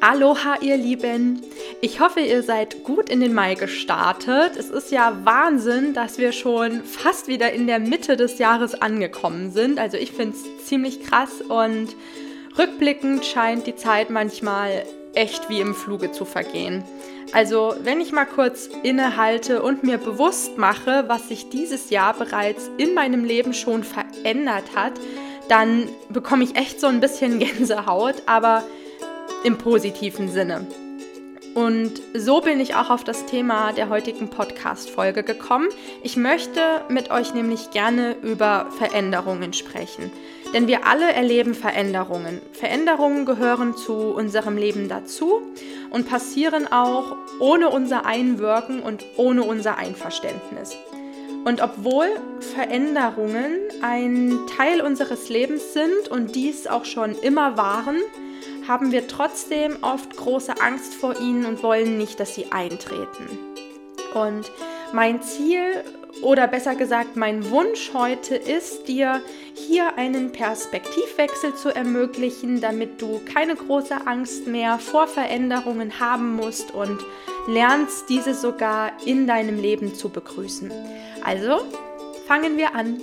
Aloha, 0.00 0.56
ihr 0.60 0.76
Lieben! 0.76 1.42
Ich 1.80 2.00
hoffe, 2.00 2.20
ihr 2.20 2.42
seid 2.42 2.84
gut 2.84 3.08
in 3.08 3.20
den 3.20 3.32
Mai 3.32 3.54
gestartet. 3.54 4.56
Es 4.56 4.68
ist 4.68 4.92
ja 4.92 5.16
Wahnsinn, 5.24 5.94
dass 5.94 6.18
wir 6.18 6.32
schon 6.32 6.84
fast 6.84 7.28
wieder 7.28 7.52
in 7.52 7.66
der 7.66 7.78
Mitte 7.78 8.16
des 8.16 8.38
Jahres 8.38 8.74
angekommen 8.74 9.50
sind. 9.50 9.78
Also 9.78 9.96
ich 9.96 10.12
finde 10.12 10.36
es 10.36 10.66
ziemlich 10.66 11.02
krass 11.02 11.40
und 11.40 11.96
rückblickend 12.58 13.24
scheint 13.24 13.66
die 13.66 13.74
Zeit 13.74 14.10
manchmal 14.10 14.84
echt 15.14 15.48
wie 15.48 15.60
im 15.60 15.74
Fluge 15.74 16.12
zu 16.12 16.26
vergehen. 16.26 16.84
Also 17.32 17.74
wenn 17.82 18.00
ich 18.00 18.12
mal 18.12 18.26
kurz 18.26 18.68
innehalte 18.82 19.62
und 19.62 19.82
mir 19.82 19.96
bewusst 19.96 20.58
mache, 20.58 21.04
was 21.08 21.28
sich 21.28 21.48
dieses 21.48 21.88
Jahr 21.88 22.12
bereits 22.12 22.70
in 22.76 22.92
meinem 22.92 23.24
Leben 23.24 23.54
schon 23.54 23.82
verändert 23.82 24.74
hat, 24.74 24.92
dann 25.48 25.88
bekomme 26.10 26.44
ich 26.44 26.54
echt 26.54 26.80
so 26.80 26.86
ein 26.86 27.00
bisschen 27.00 27.38
Gänsehaut, 27.40 28.22
aber 28.26 28.62
im 29.44 29.58
positiven 29.58 30.28
Sinne. 30.28 30.66
Und 31.56 32.02
so 32.12 32.42
bin 32.42 32.60
ich 32.60 32.74
auch 32.74 32.90
auf 32.90 33.02
das 33.02 33.24
Thema 33.24 33.72
der 33.72 33.88
heutigen 33.88 34.28
Podcast-Folge 34.28 35.22
gekommen. 35.22 35.68
Ich 36.02 36.18
möchte 36.18 36.60
mit 36.90 37.10
euch 37.10 37.32
nämlich 37.32 37.70
gerne 37.70 38.14
über 38.20 38.66
Veränderungen 38.76 39.54
sprechen. 39.54 40.12
Denn 40.52 40.66
wir 40.66 40.86
alle 40.86 41.10
erleben 41.12 41.54
Veränderungen. 41.54 42.42
Veränderungen 42.52 43.24
gehören 43.24 43.74
zu 43.74 43.94
unserem 43.94 44.58
Leben 44.58 44.90
dazu 44.90 45.40
und 45.88 46.06
passieren 46.06 46.70
auch 46.70 47.16
ohne 47.40 47.70
unser 47.70 48.04
Einwirken 48.04 48.82
und 48.82 49.06
ohne 49.16 49.42
unser 49.42 49.78
Einverständnis. 49.78 50.76
Und 51.46 51.62
obwohl 51.62 52.08
Veränderungen 52.54 53.54
ein 53.80 54.38
Teil 54.58 54.82
unseres 54.82 55.30
Lebens 55.30 55.72
sind 55.72 56.08
und 56.10 56.34
dies 56.34 56.66
auch 56.66 56.84
schon 56.84 57.14
immer 57.14 57.56
waren, 57.56 57.96
haben 58.68 58.92
wir 58.92 59.08
trotzdem 59.08 59.78
oft 59.82 60.16
große 60.16 60.60
Angst 60.60 60.94
vor 60.94 61.18
ihnen 61.20 61.46
und 61.46 61.62
wollen 61.62 61.98
nicht, 61.98 62.20
dass 62.20 62.34
sie 62.34 62.52
eintreten. 62.52 63.38
Und 64.14 64.50
mein 64.92 65.22
Ziel 65.22 65.84
oder 66.22 66.46
besser 66.48 66.74
gesagt 66.74 67.16
mein 67.16 67.50
Wunsch 67.50 67.92
heute 67.92 68.36
ist, 68.36 68.88
dir 68.88 69.20
hier 69.54 69.96
einen 69.98 70.32
Perspektivwechsel 70.32 71.54
zu 71.54 71.74
ermöglichen, 71.74 72.60
damit 72.60 73.02
du 73.02 73.20
keine 73.32 73.54
große 73.54 74.06
Angst 74.06 74.46
mehr 74.46 74.78
vor 74.78 75.06
Veränderungen 75.06 76.00
haben 76.00 76.34
musst 76.34 76.72
und 76.72 76.98
lernst 77.46 78.08
diese 78.08 78.34
sogar 78.34 78.92
in 79.04 79.26
deinem 79.26 79.60
Leben 79.60 79.94
zu 79.94 80.08
begrüßen. 80.08 80.72
Also, 81.22 81.60
fangen 82.26 82.56
wir 82.56 82.74
an. 82.74 83.00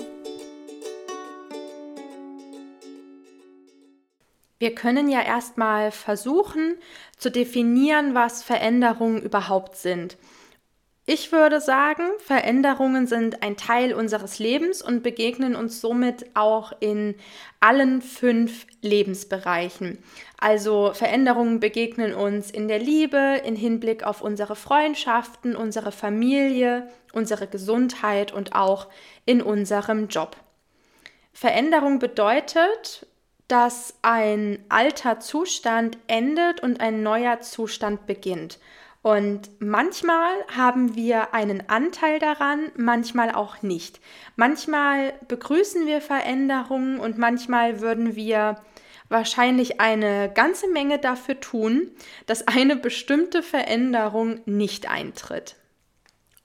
Wir 4.64 4.73
können 4.73 5.09
ja 5.09 5.22
erstmal 5.22 5.92
versuchen 5.92 6.78
zu 7.17 7.30
definieren, 7.30 8.14
was 8.14 8.44
Veränderungen 8.44 9.22
überhaupt 9.22 9.75
sind. 9.75 10.16
Ich 11.06 11.33
würde 11.33 11.59
sagen, 11.59 12.03
Veränderungen 12.19 13.06
sind 13.06 13.44
ein 13.44 13.58
Teil 13.58 13.94
unseres 13.94 14.39
Lebens 14.39 14.81
und 14.81 15.03
begegnen 15.03 15.58
uns 15.58 15.81
somit 15.81 16.34
auch 16.34 16.72
in 16.80 17.16
allen 17.59 18.02
fünf 18.02 18.66
Lebensbereichen. 18.81 19.97
Also 20.39 20.94
Veränderungen 20.94 21.59
begegnen 21.59 22.14
uns 22.14 22.50
in 22.50 22.69
der 22.69 22.80
Liebe, 22.80 23.41
in 23.44 23.58
Hinblick 23.58 24.06
auf 24.06 24.22
unsere 24.22 24.56
Freundschaften, 24.56 25.58
unsere 25.58 25.91
Familie, 25.91 26.88
unsere 27.11 27.47
Gesundheit 27.47 28.31
und 28.31 28.56
auch 28.56 28.88
in 29.25 29.41
unserem 29.41 30.08
Job. 30.08 30.38
Veränderung 31.34 32.00
bedeutet, 32.00 33.08
dass 33.47 33.95
ein 34.02 34.63
alter 34.69 35.19
Zustand 35.19 35.97
endet 36.08 36.61
und 36.61 36.80
ein 36.80 37.03
neuer 37.03 37.41
Zustand 37.41 38.05
beginnt. 38.05 38.59
Und 39.02 39.50
manchmal 39.59 40.33
haben 40.55 40.95
wir 40.95 41.33
einen 41.33 41.67
Anteil 41.69 42.19
daran, 42.19 42.72
manchmal 42.77 43.31
auch 43.31 43.61
nicht. 43.61 44.00
Manchmal 44.38 45.13
begrüßen 45.28 45.85
wir 45.85 46.00
Veränderungen 46.00 47.00
und 47.00 47.18
manchmal 47.18 47.81
würden 47.81 48.16
wir 48.16 48.62
wahrscheinlich 49.09 49.81
eine 49.81 50.31
ganze 50.34 50.69
Menge 50.69 51.00
dafür 51.00 51.39
tun, 51.41 51.91
dass 52.28 52.47
eine 52.47 52.78
bestimmte 52.78 53.44
Veränderung 53.44 54.39
nicht 54.45 54.89
eintritt. 54.89 55.57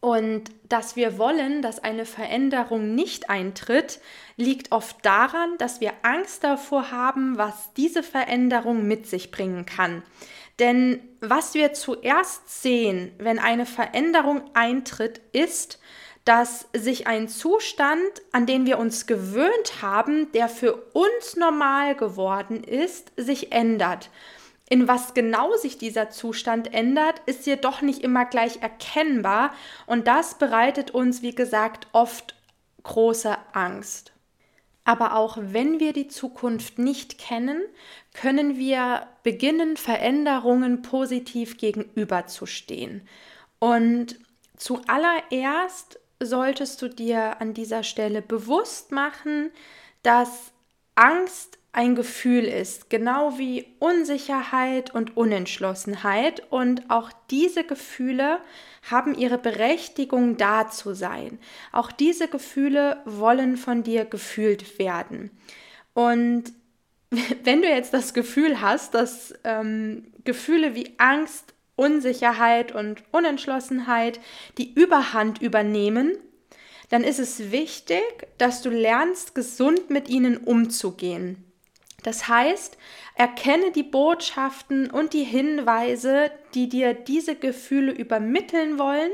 Und 0.01 0.45
dass 0.69 0.95
wir 0.95 1.19
wollen, 1.19 1.61
dass 1.61 1.81
eine 1.81 2.05
Veränderung 2.05 2.95
nicht 2.95 3.31
eintritt, 3.31 4.01
liegt 4.37 4.71
oft 4.71 5.05
daran, 5.05 5.59
dass 5.59 5.81
wir 5.81 5.93
Angst 6.03 6.45
davor 6.45 6.93
haben, 6.93 7.37
was 7.37 7.73
diese 7.75 8.05
Veränderung 8.05 8.87
mit 8.87 9.09
sich 9.09 9.33
bringen 9.33 9.67
kann. 9.67 10.05
Denn 10.61 11.01
was 11.21 11.55
wir 11.55 11.73
zuerst 11.73 12.63
sehen, 12.63 13.13
wenn 13.19 13.41
eine 13.41 13.67
Veränderung 13.67 14.43
eintritt, 14.55 15.21
ist, 15.33 15.81
dass 16.25 16.69
sich 16.75 17.07
ein 17.07 17.27
Zustand, 17.27 18.01
an 18.33 18.47
den 18.47 18.67
wir 18.67 18.79
uns 18.79 19.07
gewöhnt 19.07 19.81
haben, 19.83 20.31
der 20.33 20.49
für 20.49 20.75
uns 20.93 21.37
normal 21.37 21.95
geworden 21.97 22.63
ist, 22.63 23.13
sich 23.17 23.51
ändert. 23.51 24.11
In 24.71 24.87
was 24.87 25.15
genau 25.15 25.57
sich 25.57 25.79
dieser 25.79 26.11
Zustand 26.11 26.75
ändert, 26.75 27.23
ist 27.27 27.47
jedoch 27.47 27.81
nicht 27.81 28.03
immer 28.03 28.27
gleich 28.27 28.61
erkennbar 28.61 29.53
und 29.87 30.07
das 30.07 30.37
bereitet 30.37 30.91
uns, 30.91 31.23
wie 31.23 31.35
gesagt, 31.35 31.87
oft 31.93 32.35
große 32.83 33.37
Angst. 33.53 34.13
Aber 34.85 35.17
auch 35.17 35.37
wenn 35.39 35.81
wir 35.81 35.93
die 35.93 36.09
Zukunft 36.09 36.79
nicht 36.79 37.19
kennen, 37.19 37.63
können 38.15 38.57
wir 38.57 39.07
beginnen, 39.23 39.77
Veränderungen 39.77 40.81
positiv 40.81 41.59
gegenüberzustehen. 41.59 43.07
Und 43.59 44.19
zuallererst 44.57 46.01
solltest 46.21 46.81
du 46.81 46.89
dir 46.89 47.41
an 47.41 47.53
dieser 47.55 47.83
Stelle 47.83 48.23
bewusst 48.23 48.91
machen, 48.91 49.51
dass 50.03 50.53
Angst 50.99 51.59
ein 51.71 51.95
Gefühl 51.95 52.45
ist, 52.45 52.91
genau 52.91 53.39
wie 53.39 53.67
Unsicherheit 53.79 54.93
und 54.93 55.17
Unentschlossenheit. 55.17 56.43
Und 56.51 56.91
auch 56.91 57.13
diese 57.31 57.63
Gefühle 57.63 58.41
haben 58.91 59.15
ihre 59.15 59.39
Berechtigung 59.39 60.37
da 60.37 60.69
zu 60.69 60.95
sein. 60.95 61.39
Auch 61.71 61.93
diese 61.93 62.27
Gefühle 62.27 63.01
wollen 63.05 63.57
von 63.57 63.85
dir 63.85 64.07
gefühlt 64.07 64.81
werden. 64.81 65.31
Und 65.95 66.53
wenn 67.45 67.63
du 67.63 67.69
jetzt 67.69 67.95
das 67.95 68.13
Gefühl 68.13 68.61
hast, 68.61 68.95
dass 68.95 69.35
ähm, 69.45 70.13
Gefühle 70.25 70.75
wie 70.75 70.95
Angst, 70.99 71.55
Unsicherheit 71.77 72.75
und 72.75 73.05
Unentschlossenheit 73.13 74.19
die 74.59 74.75
Überhand 74.75 75.41
übernehmen, 75.41 76.19
dann 76.89 77.05
ist 77.05 77.19
es 77.19 77.51
wichtig, 77.51 78.03
dass 78.39 78.63
du 78.63 78.71
lernst, 78.71 79.35
gesund 79.35 79.91
mit 79.91 80.09
ihnen 80.09 80.37
umzugehen. 80.37 81.45
Das 82.03 82.29
heißt, 82.29 82.79
erkenne 83.17 83.73
die 83.73 83.83
Botschaften 83.83 84.89
und 84.91 85.13
die 85.13 85.25
Hinweise, 85.25 86.31
die 86.55 86.69
dir 86.69 86.95
diese 86.95 87.35
Gefühle 87.35 87.93
übermitteln 87.93 88.79
wollen, 88.79 89.11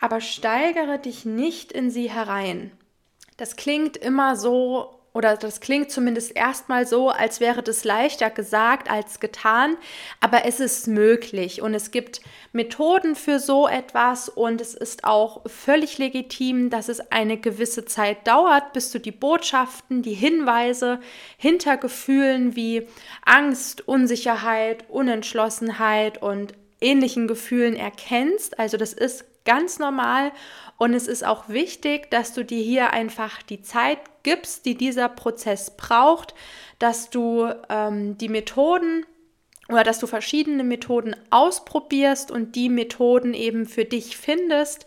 aber 0.00 0.20
steigere 0.20 0.98
dich 0.98 1.24
nicht 1.24 1.72
in 1.72 1.90
sie 1.90 2.10
herein. 2.10 2.72
Das 3.38 3.56
klingt 3.56 3.96
immer 3.96 4.36
so 4.36 4.95
oder 5.16 5.34
das 5.38 5.60
klingt 5.60 5.90
zumindest 5.90 6.36
erstmal 6.36 6.86
so, 6.86 7.08
als 7.08 7.40
wäre 7.40 7.62
das 7.62 7.84
leichter 7.84 8.28
gesagt 8.28 8.90
als 8.90 9.18
getan, 9.18 9.78
aber 10.20 10.44
es 10.44 10.60
ist 10.60 10.88
möglich. 10.88 11.62
Und 11.62 11.72
es 11.72 11.90
gibt 11.90 12.20
Methoden 12.52 13.16
für 13.16 13.38
so 13.38 13.66
etwas. 13.66 14.28
Und 14.28 14.60
es 14.60 14.74
ist 14.74 15.04
auch 15.04 15.40
völlig 15.48 15.96
legitim, 15.96 16.68
dass 16.68 16.90
es 16.90 17.00
eine 17.10 17.38
gewisse 17.38 17.86
Zeit 17.86 18.26
dauert, 18.26 18.74
bis 18.74 18.90
du 18.90 19.00
die 19.00 19.10
Botschaften, 19.10 20.02
die 20.02 20.12
Hinweise 20.12 21.00
hinter 21.38 21.78
Gefühlen 21.78 22.54
wie 22.54 22.86
Angst, 23.24 23.88
Unsicherheit, 23.88 24.84
Unentschlossenheit 24.90 26.20
und 26.20 26.52
ähnlichen 26.82 27.26
Gefühlen 27.26 27.74
erkennst. 27.74 28.58
Also 28.58 28.76
das 28.76 28.92
ist 28.92 29.24
ganz 29.46 29.78
normal. 29.78 30.32
Und 30.76 30.92
es 30.92 31.08
ist 31.08 31.24
auch 31.24 31.48
wichtig, 31.48 32.10
dass 32.10 32.34
du 32.34 32.44
dir 32.44 32.62
hier 32.62 32.92
einfach 32.92 33.42
die 33.42 33.62
Zeit 33.62 33.98
gibst, 34.22 34.66
die 34.66 34.74
dieser 34.74 35.08
Prozess 35.08 35.74
braucht, 35.76 36.34
dass 36.78 37.08
du 37.08 37.48
ähm, 37.70 38.18
die 38.18 38.28
Methoden 38.28 39.06
oder 39.68 39.82
dass 39.82 39.98
du 39.98 40.06
verschiedene 40.06 40.64
Methoden 40.64 41.16
ausprobierst 41.30 42.30
und 42.30 42.54
die 42.54 42.68
Methoden 42.68 43.34
eben 43.34 43.66
für 43.66 43.84
dich 43.84 44.16
findest, 44.16 44.86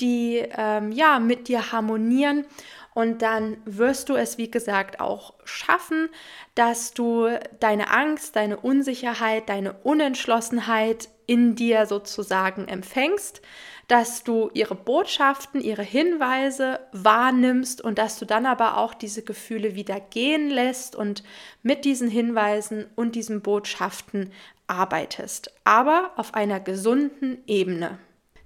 die 0.00 0.42
ähm, 0.56 0.90
ja 0.92 1.18
mit 1.18 1.48
dir 1.48 1.72
harmonieren. 1.72 2.46
Und 2.94 3.20
dann 3.20 3.58
wirst 3.66 4.08
du 4.08 4.14
es, 4.14 4.38
wie 4.38 4.50
gesagt, 4.50 5.00
auch 5.00 5.34
schaffen, 5.44 6.08
dass 6.54 6.94
du 6.94 7.28
deine 7.60 7.90
Angst, 7.90 8.36
deine 8.36 8.56
Unsicherheit, 8.56 9.50
deine 9.50 9.74
Unentschlossenheit 9.74 11.10
in 11.26 11.56
dir 11.56 11.84
sozusagen 11.84 12.68
empfängst, 12.68 13.42
dass 13.88 14.24
du 14.24 14.50
ihre 14.52 14.74
Botschaften, 14.74 15.60
ihre 15.60 15.82
Hinweise 15.82 16.80
wahrnimmst 16.92 17.80
und 17.80 17.98
dass 17.98 18.18
du 18.18 18.24
dann 18.24 18.44
aber 18.46 18.78
auch 18.78 18.94
diese 18.94 19.22
Gefühle 19.22 19.76
wieder 19.76 20.00
gehen 20.00 20.50
lässt 20.50 20.96
und 20.96 21.22
mit 21.62 21.84
diesen 21.84 22.08
Hinweisen 22.08 22.86
und 22.96 23.14
diesen 23.14 23.42
Botschaften 23.42 24.32
arbeitest, 24.66 25.52
aber 25.64 26.10
auf 26.16 26.34
einer 26.34 26.58
gesunden 26.58 27.38
Ebene. 27.46 27.98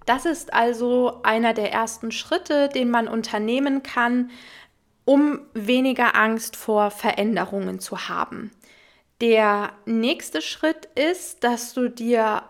Das 0.05 0.27
ist 0.27 0.53
also 0.53 1.21
einer 1.23 1.55
der 1.55 1.73
ersten 1.73 2.13
Schritte, 2.13 2.69
den 2.69 2.91
man 2.91 3.09
unternehmen 3.09 3.83
kann, 3.83 4.31
um 5.05 5.41
weniger 5.55 6.15
Angst 6.15 6.57
vor 6.57 6.91
Veränderungen 6.91 7.81
zu 7.81 8.09
haben. 8.09 8.51
Der 9.21 9.73
nächste 9.87 10.43
Schritt 10.43 10.87
ist, 10.95 11.45
dass 11.45 11.73
du 11.73 11.89
dir 11.89 12.43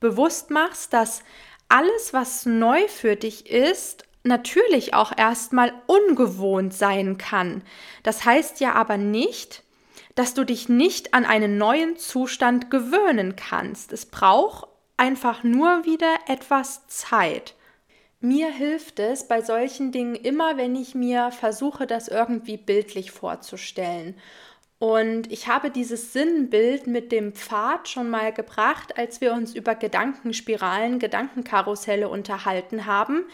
bewusst 0.00 0.50
machst, 0.50 0.92
dass 0.92 1.22
alles, 1.68 2.12
was 2.12 2.46
neu 2.46 2.88
für 2.88 3.16
dich 3.16 3.50
ist, 3.50 4.04
natürlich 4.22 4.94
auch 4.94 5.16
erstmal 5.16 5.72
ungewohnt 5.86 6.74
sein 6.74 7.18
kann. 7.18 7.62
Das 8.02 8.24
heißt 8.24 8.60
ja 8.60 8.74
aber 8.74 8.96
nicht, 8.96 9.62
dass 10.14 10.34
du 10.34 10.44
dich 10.44 10.68
nicht 10.68 11.14
an 11.14 11.24
einen 11.24 11.58
neuen 11.58 11.96
Zustand 11.96 12.70
gewöhnen 12.70 13.36
kannst. 13.36 13.92
Es 13.92 14.06
braucht 14.06 14.68
einfach 14.96 15.44
nur 15.44 15.84
wieder 15.84 16.12
etwas 16.26 16.86
Zeit. 16.88 17.54
Mir 18.20 18.50
hilft 18.50 18.98
es 18.98 19.28
bei 19.28 19.42
solchen 19.42 19.92
Dingen 19.92 20.16
immer, 20.16 20.56
wenn 20.56 20.74
ich 20.74 20.96
mir 20.96 21.30
versuche, 21.30 21.86
das 21.86 22.08
irgendwie 22.08 22.56
bildlich 22.56 23.12
vorzustellen. 23.12 24.16
Und 24.78 25.32
ich 25.32 25.48
habe 25.48 25.70
dieses 25.70 26.12
Sinnbild 26.12 26.86
mit 26.86 27.10
dem 27.10 27.32
Pfad 27.32 27.88
schon 27.88 28.10
mal 28.10 28.32
gebracht, 28.32 28.96
als 28.96 29.20
wir 29.20 29.32
uns 29.32 29.54
über 29.54 29.74
Gedankenspiralen, 29.74 31.00
Gedankenkarusselle 31.00 32.08
unterhalten 32.08 32.86
haben. 32.86 33.24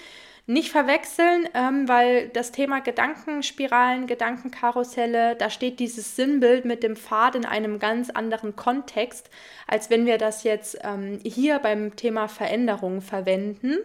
Nicht 0.46 0.70
verwechseln, 0.70 1.48
ähm, 1.54 1.88
weil 1.88 2.28
das 2.28 2.52
Thema 2.52 2.80
Gedankenspiralen, 2.80 4.06
Gedankenkarusselle, 4.06 5.36
da 5.36 5.48
steht 5.48 5.80
dieses 5.80 6.16
Sinnbild 6.16 6.66
mit 6.66 6.82
dem 6.82 6.96
Pfad 6.96 7.34
in 7.34 7.46
einem 7.46 7.78
ganz 7.78 8.10
anderen 8.10 8.54
Kontext, 8.54 9.30
als 9.66 9.88
wenn 9.88 10.04
wir 10.04 10.18
das 10.18 10.44
jetzt 10.44 10.78
ähm, 10.82 11.18
hier 11.24 11.58
beim 11.60 11.96
Thema 11.96 12.28
Veränderung 12.28 13.00
verwenden. 13.00 13.78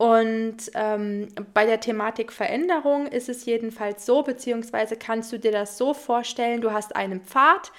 Und 0.00 0.56
ähm, 0.76 1.28
bei 1.52 1.66
der 1.66 1.78
Thematik 1.78 2.32
Veränderung 2.32 3.06
ist 3.06 3.28
es 3.28 3.44
jedenfalls 3.44 4.06
so, 4.06 4.22
beziehungsweise 4.22 4.96
kannst 4.96 5.30
du 5.30 5.38
dir 5.38 5.52
das 5.52 5.76
so 5.76 5.92
vorstellen, 5.92 6.62
du 6.62 6.72
hast 6.72 6.96
einen 6.96 7.20
Pfad, 7.20 7.70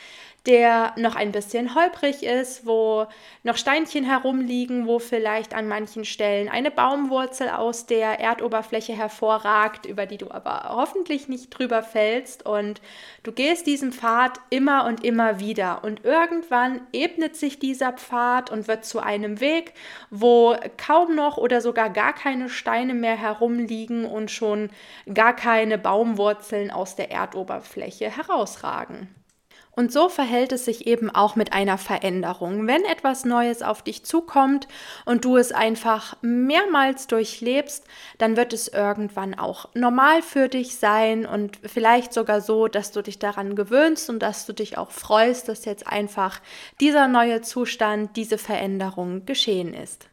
der 0.48 0.94
noch 0.98 1.16
ein 1.16 1.32
bisschen 1.32 1.76
holprig 1.76 2.24
ist, 2.24 2.66
wo 2.66 3.06
noch 3.44 3.58
Steinchen 3.58 4.04
herumliegen, 4.04 4.88
wo 4.88 4.98
vielleicht 4.98 5.54
an 5.54 5.68
manchen 5.68 6.04
Stellen 6.04 6.50
eine 6.50 6.72
Baumwurzel 6.72 7.50
aus 7.50 7.86
der 7.86 8.20
Erdoberfläche 8.20 8.94
hervorragt, 8.94 9.86
über 9.86 10.08
die 10.08 10.18
du 10.18 10.32
aber 10.32 10.72
hoffentlich 10.76 11.28
nicht 11.28 11.52
drüber 11.52 11.84
fällst. 11.84 12.44
Und 12.44 12.82
du 13.22 13.32
gehst 13.32 13.68
diesen 13.68 13.94
Pfad 13.94 14.40
immer 14.50 14.86
und 14.86 15.04
immer 15.04 15.40
wieder. 15.40 15.84
Und 15.84 16.04
irgendwann 16.04 16.82
ebnet 16.92 17.36
sich 17.36 17.60
dieser 17.60 17.94
Pfad 17.94 18.50
und 18.50 18.68
wird 18.68 18.84
zu 18.84 19.00
einem 19.00 19.42
Weg, 19.42 19.74
wo 20.10 20.56
kaum 20.78 21.16
noch 21.16 21.38
oder 21.38 21.62
sogar 21.62 21.92
gar 21.92 22.14
keine 22.14 22.50
Steine 22.50 22.96
mehr 22.96 23.16
herumliegen 23.16 24.06
und 24.06 24.32
schon 24.32 24.72
gar 25.14 25.36
keine 25.36 25.78
Baumwurzeln 25.78 26.72
aus 26.72 26.96
der 26.96 27.12
Erdoberfläche 27.12 28.10
herausragen. 28.10 29.08
Und 29.74 29.94
so 29.94 30.10
verhält 30.10 30.52
es 30.52 30.66
sich 30.66 30.86
eben 30.86 31.10
auch 31.10 31.38
mit 31.38 31.54
einer 31.54 31.78
Veränderung. 31.78 32.68
Wenn 32.68 32.84
etwas 32.84 33.24
Neues 33.24 33.62
auf 33.62 33.82
dich 33.82 34.04
zukommt 34.04 34.68
und 35.06 35.24
du 35.24 35.38
es 35.38 35.54
einfach 35.54 36.18
mehrmals 36.22 37.08
durchlebst, 37.08 37.86
dann 38.18 38.36
wird 38.36 38.52
es 38.52 38.68
irgendwann 38.68 39.34
auch 39.34 39.70
normal 39.74 40.22
für 40.22 40.50
dich 40.50 40.76
sein 40.76 41.26
und 41.26 41.60
vielleicht 41.64 42.12
sogar 42.14 42.42
so, 42.42 42.68
dass 42.68 42.92
du 42.92 43.02
dich 43.02 43.18
daran 43.18 43.56
gewöhnst 43.56 44.10
und 44.10 44.20
dass 44.20 44.46
du 44.46 44.54
dich 44.54 44.78
auch 44.78 44.92
freust, 44.92 45.48
dass 45.48 45.64
jetzt 45.64 45.88
einfach 45.88 46.42
dieser 46.82 47.08
neue 47.08 47.42
Zustand, 47.42 48.18
diese 48.18 48.38
Veränderung 48.38 49.26
geschehen 49.26 49.74
ist. 49.74 50.08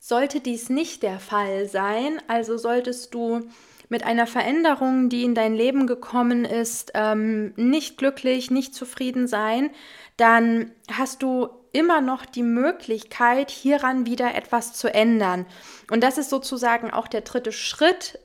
Sollte 0.00 0.40
dies 0.40 0.70
nicht 0.70 1.04
der 1.04 1.20
Fall 1.20 1.68
sein, 1.68 2.20
also 2.26 2.56
solltest 2.56 3.14
du 3.14 3.48
mit 3.88 4.04
einer 4.04 4.26
Veränderung, 4.26 5.08
die 5.08 5.24
in 5.24 5.34
dein 5.34 5.54
Leben 5.54 5.86
gekommen 5.86 6.44
ist, 6.44 6.92
ähm, 6.94 7.52
nicht 7.56 7.98
glücklich, 7.98 8.50
nicht 8.50 8.74
zufrieden 8.74 9.26
sein, 9.26 9.70
dann 10.16 10.72
hast 10.92 11.22
du 11.22 11.48
immer 11.72 12.00
noch 12.00 12.26
die 12.26 12.42
Möglichkeit, 12.42 13.50
hieran 13.50 14.06
wieder 14.06 14.34
etwas 14.34 14.72
zu 14.72 14.92
ändern. 14.92 15.46
Und 15.90 16.02
das 16.02 16.18
ist 16.18 16.30
sozusagen 16.30 16.90
auch 16.90 17.08
der 17.08 17.22
dritte 17.22 17.52
Schritt 17.52 18.18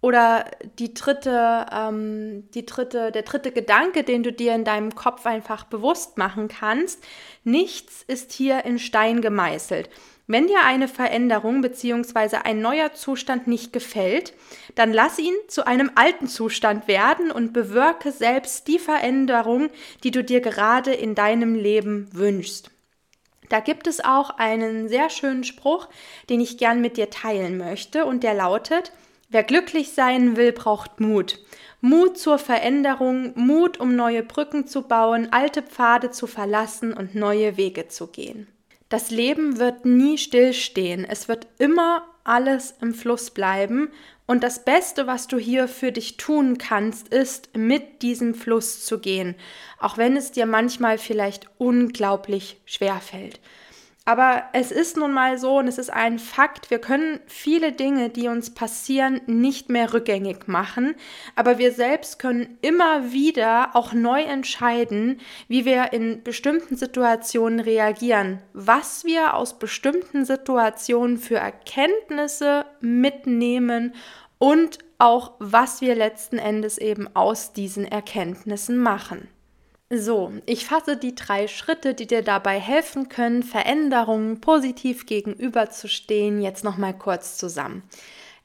oder 0.00 0.46
die 0.78 0.94
dritte, 0.94 1.66
ähm, 1.72 2.48
die 2.54 2.64
dritte, 2.64 3.10
der 3.10 3.22
dritte 3.22 3.50
Gedanke, 3.50 4.04
den 4.04 4.22
du 4.22 4.32
dir 4.32 4.54
in 4.54 4.64
deinem 4.64 4.94
Kopf 4.94 5.26
einfach 5.26 5.64
bewusst 5.64 6.18
machen 6.18 6.48
kannst. 6.48 7.04
Nichts 7.42 8.04
ist 8.06 8.32
hier 8.32 8.64
in 8.64 8.78
Stein 8.78 9.20
gemeißelt. 9.20 9.90
Wenn 10.30 10.46
dir 10.46 10.62
eine 10.66 10.88
Veränderung 10.88 11.62
bzw. 11.62 12.36
ein 12.44 12.60
neuer 12.60 12.92
Zustand 12.92 13.46
nicht 13.46 13.72
gefällt, 13.72 14.34
dann 14.74 14.92
lass 14.92 15.18
ihn 15.18 15.32
zu 15.48 15.66
einem 15.66 15.90
alten 15.94 16.28
Zustand 16.28 16.86
werden 16.86 17.30
und 17.30 17.54
bewirke 17.54 18.12
selbst 18.12 18.68
die 18.68 18.78
Veränderung, 18.78 19.70
die 20.04 20.10
du 20.10 20.22
dir 20.22 20.42
gerade 20.42 20.92
in 20.92 21.14
deinem 21.14 21.54
Leben 21.54 22.10
wünschst. 22.12 22.70
Da 23.48 23.60
gibt 23.60 23.86
es 23.86 24.04
auch 24.04 24.28
einen 24.28 24.90
sehr 24.90 25.08
schönen 25.08 25.44
Spruch, 25.44 25.88
den 26.28 26.42
ich 26.42 26.58
gern 26.58 26.82
mit 26.82 26.98
dir 26.98 27.08
teilen 27.08 27.56
möchte 27.56 28.04
und 28.04 28.22
der 28.22 28.34
lautet, 28.34 28.92
wer 29.30 29.42
glücklich 29.42 29.92
sein 29.92 30.36
will, 30.36 30.52
braucht 30.52 31.00
Mut. 31.00 31.38
Mut 31.80 32.18
zur 32.18 32.38
Veränderung, 32.38 33.32
Mut, 33.34 33.80
um 33.80 33.96
neue 33.96 34.22
Brücken 34.22 34.66
zu 34.66 34.82
bauen, 34.82 35.28
alte 35.30 35.62
Pfade 35.62 36.10
zu 36.10 36.26
verlassen 36.26 36.92
und 36.92 37.14
neue 37.14 37.56
Wege 37.56 37.88
zu 37.88 38.08
gehen. 38.08 38.46
Das 38.88 39.10
Leben 39.10 39.58
wird 39.58 39.84
nie 39.84 40.16
stillstehen. 40.16 41.04
Es 41.04 41.28
wird 41.28 41.46
immer 41.58 42.06
alles 42.24 42.74
im 42.80 42.94
Fluss 42.94 43.30
bleiben. 43.30 43.90
Und 44.26 44.42
das 44.42 44.64
Beste, 44.64 45.06
was 45.06 45.26
du 45.26 45.38
hier 45.38 45.68
für 45.68 45.92
dich 45.92 46.16
tun 46.16 46.58
kannst, 46.58 47.08
ist, 47.08 47.56
mit 47.56 48.02
diesem 48.02 48.34
Fluss 48.34 48.84
zu 48.84 48.98
gehen. 48.98 49.34
Auch 49.78 49.96
wenn 49.96 50.16
es 50.16 50.32
dir 50.32 50.46
manchmal 50.46 50.98
vielleicht 50.98 51.48
unglaublich 51.58 52.60
schwer 52.66 52.96
fällt. 53.00 53.40
Aber 54.08 54.44
es 54.54 54.72
ist 54.72 54.96
nun 54.96 55.12
mal 55.12 55.36
so 55.36 55.58
und 55.58 55.68
es 55.68 55.76
ist 55.76 55.92
ein 55.92 56.18
Fakt, 56.18 56.70
wir 56.70 56.78
können 56.78 57.20
viele 57.26 57.72
Dinge, 57.72 58.08
die 58.08 58.28
uns 58.28 58.48
passieren, 58.54 59.20
nicht 59.26 59.68
mehr 59.68 59.92
rückgängig 59.92 60.48
machen, 60.48 60.94
aber 61.36 61.58
wir 61.58 61.72
selbst 61.72 62.18
können 62.18 62.56
immer 62.62 63.12
wieder 63.12 63.76
auch 63.76 63.92
neu 63.92 64.22
entscheiden, 64.22 65.20
wie 65.46 65.66
wir 65.66 65.92
in 65.92 66.22
bestimmten 66.22 66.74
Situationen 66.74 67.60
reagieren, 67.60 68.40
was 68.54 69.04
wir 69.04 69.34
aus 69.34 69.58
bestimmten 69.58 70.24
Situationen 70.24 71.18
für 71.18 71.36
Erkenntnisse 71.36 72.64
mitnehmen 72.80 73.94
und 74.38 74.78
auch 74.96 75.32
was 75.38 75.82
wir 75.82 75.94
letzten 75.94 76.38
Endes 76.38 76.78
eben 76.78 77.14
aus 77.14 77.52
diesen 77.52 77.84
Erkenntnissen 77.84 78.78
machen. 78.78 79.28
So, 79.90 80.34
ich 80.44 80.66
fasse 80.66 80.98
die 80.98 81.14
drei 81.14 81.48
Schritte, 81.48 81.94
die 81.94 82.06
dir 82.06 82.20
dabei 82.20 82.60
helfen 82.60 83.08
können, 83.08 83.42
Veränderungen 83.42 84.38
positiv 84.38 85.06
gegenüberzustehen, 85.06 86.42
jetzt 86.42 86.62
nochmal 86.62 86.92
kurz 86.92 87.38
zusammen. 87.38 87.82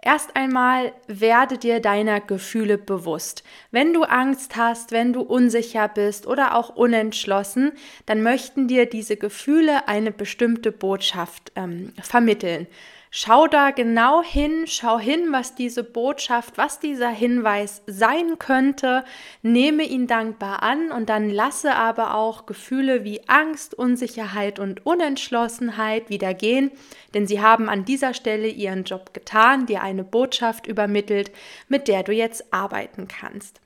Erst 0.01 0.37
einmal 0.37 0.93
werde 1.07 1.57
dir 1.57 1.81
deiner 1.81 2.21
Gefühle 2.21 2.77
bewusst. 2.77 3.43
Wenn 3.71 3.93
du 3.93 4.03
Angst 4.03 4.55
hast, 4.55 4.93
wenn 4.93 5.11
du 5.11 5.21
unsicher 5.21 5.89
bist 5.89 6.27
oder 6.27 6.55
auch 6.55 6.75
unentschlossen, 6.75 7.73
dann 8.05 8.23
möchten 8.23 8.69
dir 8.69 8.85
diese 8.85 9.17
Gefühle 9.17 9.87
eine 9.89 10.11
bestimmte 10.11 10.71
Botschaft 10.71 11.51
ähm, 11.55 11.91
vermitteln. 12.01 12.67
Schau 13.15 13.45
da 13.45 13.69
genau 13.69 14.23
hin, 14.23 14.65
schau 14.65 14.97
hin, 14.97 15.27
was 15.29 15.53
diese 15.53 15.83
Botschaft, 15.83 16.57
was 16.57 16.79
dieser 16.79 17.09
Hinweis 17.09 17.83
sein 17.85 18.39
könnte, 18.39 19.03
nehme 19.43 19.83
ihn 19.83 20.07
dankbar 20.07 20.63
an 20.63 20.91
und 20.91 21.09
dann 21.09 21.29
lasse 21.29 21.75
aber 21.75 22.15
auch 22.15 22.47
Gefühle 22.47 23.03
wie 23.03 23.21
Angst, 23.27 23.75
Unsicherheit 23.75 24.57
und 24.57 24.87
Unentschlossenheit 24.87 26.09
wieder 26.09 26.33
gehen, 26.33 26.71
denn 27.13 27.27
sie 27.27 27.39
haben 27.39 27.69
an 27.69 27.85
dieser 27.85 28.15
Stelle 28.15 28.47
ihren 28.47 28.83
Job 28.83 29.13
getan, 29.13 29.67
dir 29.67 29.83
eine 29.83 30.03
Botschaft 30.03 30.65
übermittelt, 30.65 31.29
mit 31.67 31.87
der 31.87 32.01
du 32.01 32.13
jetzt 32.13 32.51
arbeiten 32.51 33.07
kannst. 33.07 33.61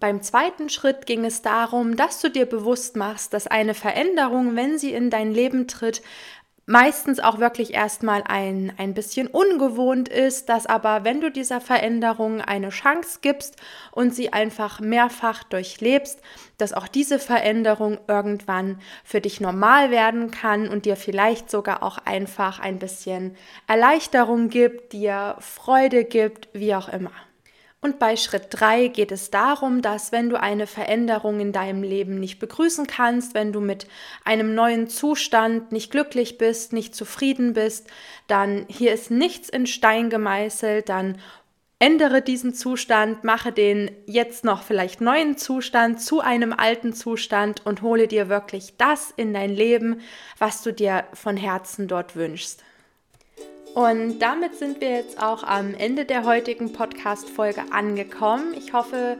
Beim 0.00 0.22
zweiten 0.22 0.68
Schritt 0.68 1.06
ging 1.06 1.24
es 1.24 1.42
darum, 1.42 1.96
dass 1.96 2.20
du 2.20 2.30
dir 2.30 2.46
bewusst 2.46 2.96
machst, 2.96 3.32
dass 3.32 3.46
eine 3.46 3.74
Veränderung, 3.74 4.54
wenn 4.54 4.78
sie 4.78 4.92
in 4.92 5.10
dein 5.10 5.32
Leben 5.32 5.66
tritt, 5.66 6.02
meistens 6.68 7.18
auch 7.18 7.38
wirklich 7.38 7.72
erstmal 7.72 8.22
ein, 8.24 8.72
ein 8.76 8.92
bisschen 8.92 9.26
ungewohnt 9.26 10.10
ist, 10.10 10.50
dass 10.50 10.66
aber, 10.66 11.02
wenn 11.02 11.22
du 11.22 11.30
dieser 11.30 11.62
Veränderung 11.62 12.42
eine 12.42 12.68
Chance 12.68 13.20
gibst 13.22 13.56
und 13.90 14.14
sie 14.14 14.34
einfach 14.34 14.78
mehrfach 14.78 15.44
durchlebst, 15.44 16.20
dass 16.58 16.74
auch 16.74 16.86
diese 16.86 17.18
Veränderung 17.18 17.98
irgendwann 18.06 18.80
für 19.02 19.22
dich 19.22 19.40
normal 19.40 19.90
werden 19.90 20.30
kann 20.30 20.68
und 20.68 20.84
dir 20.84 20.96
vielleicht 20.96 21.50
sogar 21.50 21.82
auch 21.82 21.96
einfach 22.04 22.60
ein 22.60 22.78
bisschen 22.78 23.34
Erleichterung 23.66 24.50
gibt, 24.50 24.92
dir 24.92 25.36
Freude 25.40 26.04
gibt, 26.04 26.48
wie 26.52 26.74
auch 26.74 26.90
immer. 26.90 27.12
Und 27.80 28.00
bei 28.00 28.16
Schritt 28.16 28.48
3 28.50 28.88
geht 28.88 29.12
es 29.12 29.30
darum, 29.30 29.82
dass 29.82 30.10
wenn 30.10 30.28
du 30.28 30.40
eine 30.40 30.66
Veränderung 30.66 31.38
in 31.38 31.52
deinem 31.52 31.84
Leben 31.84 32.18
nicht 32.18 32.40
begrüßen 32.40 32.88
kannst, 32.88 33.34
wenn 33.34 33.52
du 33.52 33.60
mit 33.60 33.86
einem 34.24 34.56
neuen 34.56 34.88
Zustand 34.88 35.70
nicht 35.70 35.92
glücklich 35.92 36.38
bist, 36.38 36.72
nicht 36.72 36.96
zufrieden 36.96 37.52
bist, 37.52 37.86
dann 38.26 38.66
hier 38.68 38.92
ist 38.92 39.12
nichts 39.12 39.48
in 39.48 39.66
Stein 39.68 40.10
gemeißelt, 40.10 40.88
dann 40.88 41.18
ändere 41.78 42.20
diesen 42.20 42.52
Zustand, 42.52 43.22
mache 43.22 43.52
den 43.52 43.92
jetzt 44.06 44.44
noch 44.44 44.64
vielleicht 44.64 45.00
neuen 45.00 45.36
Zustand 45.36 46.00
zu 46.00 46.20
einem 46.20 46.52
alten 46.52 46.92
Zustand 46.92 47.64
und 47.64 47.82
hole 47.82 48.08
dir 48.08 48.28
wirklich 48.28 48.76
das 48.76 49.12
in 49.16 49.32
dein 49.32 49.54
Leben, 49.54 50.00
was 50.38 50.62
du 50.62 50.72
dir 50.72 51.04
von 51.12 51.36
Herzen 51.36 51.86
dort 51.86 52.16
wünschst. 52.16 52.64
Und 53.74 54.18
damit 54.20 54.56
sind 54.56 54.80
wir 54.80 54.90
jetzt 54.90 55.22
auch 55.22 55.44
am 55.44 55.74
Ende 55.74 56.04
der 56.04 56.24
heutigen 56.24 56.72
Podcast-Folge 56.72 57.62
angekommen. 57.70 58.54
Ich 58.56 58.72
hoffe, 58.72 59.18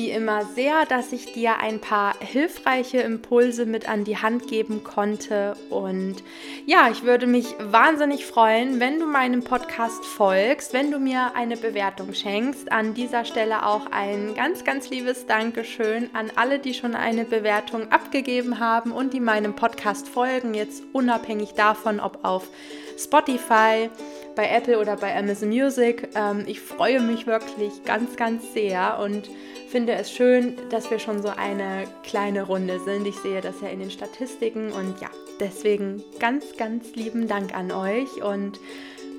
wie 0.00 0.10
immer 0.10 0.46
sehr, 0.46 0.86
dass 0.86 1.12
ich 1.12 1.34
dir 1.34 1.58
ein 1.58 1.78
paar 1.78 2.14
hilfreiche 2.20 3.00
Impulse 3.00 3.66
mit 3.66 3.86
an 3.86 4.04
die 4.04 4.16
Hand 4.16 4.48
geben 4.48 4.82
konnte. 4.82 5.58
Und 5.68 6.16
ja, 6.64 6.88
ich 6.90 7.02
würde 7.02 7.26
mich 7.26 7.54
wahnsinnig 7.58 8.24
freuen, 8.24 8.80
wenn 8.80 8.98
du 8.98 9.04
meinem 9.04 9.44
Podcast 9.44 10.02
folgst, 10.06 10.72
wenn 10.72 10.90
du 10.90 10.98
mir 10.98 11.32
eine 11.34 11.58
Bewertung 11.58 12.14
schenkst. 12.14 12.72
An 12.72 12.94
dieser 12.94 13.26
Stelle 13.26 13.66
auch 13.66 13.90
ein 13.90 14.34
ganz, 14.34 14.64
ganz 14.64 14.88
liebes 14.88 15.26
Dankeschön 15.26 16.08
an 16.14 16.32
alle, 16.34 16.60
die 16.60 16.72
schon 16.72 16.94
eine 16.94 17.26
Bewertung 17.26 17.92
abgegeben 17.92 18.58
haben 18.58 18.92
und 18.92 19.12
die 19.12 19.20
meinem 19.20 19.54
Podcast 19.54 20.08
folgen, 20.08 20.54
jetzt 20.54 20.82
unabhängig 20.94 21.52
davon, 21.52 22.00
ob 22.00 22.24
auf 22.24 22.48
Spotify, 22.96 23.90
bei 24.34 24.48
Apple 24.48 24.78
oder 24.78 24.96
bei 24.96 25.16
Amazon 25.16 25.48
Music. 25.48 26.08
Ähm, 26.14 26.44
ich 26.46 26.60
freue 26.60 27.00
mich 27.00 27.26
wirklich 27.26 27.84
ganz, 27.84 28.16
ganz 28.16 28.52
sehr 28.52 28.98
und 28.98 29.28
finde 29.70 29.92
es 29.92 30.10
schön, 30.10 30.56
dass 30.70 30.90
wir 30.90 30.98
schon 30.98 31.22
so 31.22 31.28
eine 31.28 31.84
kleine 32.02 32.42
Runde 32.42 32.80
sind. 32.80 33.06
Ich 33.06 33.16
sehe 33.16 33.40
das 33.40 33.60
ja 33.60 33.68
in 33.68 33.80
den 33.80 33.90
Statistiken 33.90 34.72
und 34.72 35.00
ja, 35.00 35.10
deswegen 35.38 36.02
ganz, 36.18 36.56
ganz 36.56 36.94
lieben 36.94 37.28
Dank 37.28 37.54
an 37.54 37.70
euch 37.70 38.22
und 38.22 38.58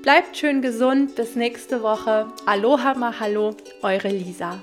bleibt 0.02 0.36
schön 0.36 0.62
gesund. 0.62 1.14
Bis 1.14 1.36
nächste 1.36 1.82
Woche. 1.82 2.26
Aloha, 2.46 2.94
mahalo, 2.94 3.54
eure 3.82 4.08
Lisa. 4.08 4.60